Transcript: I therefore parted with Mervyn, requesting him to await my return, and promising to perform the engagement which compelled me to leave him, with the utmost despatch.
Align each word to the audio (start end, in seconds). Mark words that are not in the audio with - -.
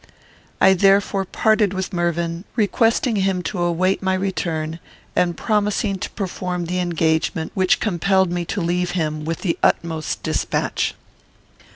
I 0.59 0.73
therefore 0.73 1.25
parted 1.25 1.73
with 1.75 1.93
Mervyn, 1.93 2.43
requesting 2.55 3.17
him 3.17 3.43
to 3.43 3.61
await 3.61 4.01
my 4.01 4.15
return, 4.15 4.79
and 5.15 5.37
promising 5.37 5.99
to 5.99 6.09
perform 6.09 6.65
the 6.65 6.79
engagement 6.79 7.51
which 7.53 7.79
compelled 7.79 8.31
me 8.31 8.43
to 8.45 8.61
leave 8.61 8.91
him, 8.97 9.25
with 9.25 9.41
the 9.41 9.59
utmost 9.61 10.23
despatch. 10.23 10.95